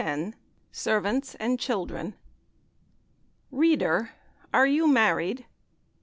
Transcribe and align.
SERVANTS 0.71 1.35
AND 1.35 1.59
CHILDREN. 1.59 2.15
READER! 3.51 4.13
are 4.51 4.65
you 4.65 4.87
married? 4.87 5.45